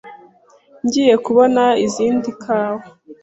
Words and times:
Ngiye 0.85 1.15
kubona 1.25 1.63
izindi 1.85 2.29
kawa. 2.41 2.83